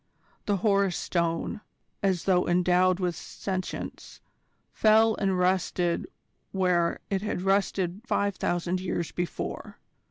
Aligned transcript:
The 0.47 0.57
Horus 0.65 0.97
Stone, 0.97 1.61
as 2.01 2.23
though 2.23 2.47
endowed 2.47 2.99
with 2.99 3.15
sentience, 3.15 4.19
fell 4.73 5.13
and 5.17 5.37
rested 5.37 6.07
where 6.51 7.01
it 7.11 7.21
had 7.21 7.43
rested 7.43 8.01
five 8.07 8.35
thousand 8.37 8.81
years 8.81 9.11
before. 9.11 9.77